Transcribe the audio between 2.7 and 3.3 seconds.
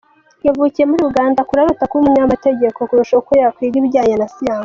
kurusha